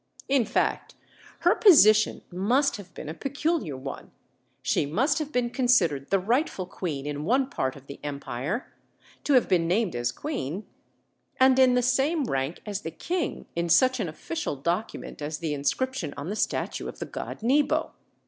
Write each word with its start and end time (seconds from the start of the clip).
In 0.27 0.45
fact, 0.45 0.95
her 1.41 1.53
position 1.53 2.23
must 2.31 2.77
have 2.77 2.91
been 2.95 3.07
a 3.07 3.13
peculiar 3.13 3.77
one; 3.77 4.09
she 4.63 4.83
must 4.87 5.19
have 5.19 5.31
been 5.31 5.51
considered 5.51 6.09
the 6.09 6.17
rightful 6.17 6.65
queen 6.65 7.05
in 7.05 7.23
one 7.23 7.51
part 7.51 7.75
of 7.75 7.85
the 7.85 7.99
empire, 8.03 8.73
to 9.25 9.33
have 9.33 9.47
been 9.47 9.67
named 9.67 9.95
as 9.95 10.11
queen, 10.11 10.65
and 11.39 11.59
in 11.59 11.75
the 11.75 11.83
same 11.83 12.23
rank 12.23 12.63
as 12.65 12.81
the 12.81 12.89
king, 12.89 13.45
in 13.55 13.69
such 13.69 13.99
an 13.99 14.09
official 14.09 14.55
document 14.55 15.21
as 15.21 15.37
the 15.37 15.53
inscription 15.53 16.15
on 16.17 16.29
the 16.29 16.35
statue 16.35 16.87
of 16.87 16.97
the 16.97 17.05
god 17.05 17.43
Nebo. 17.43 17.91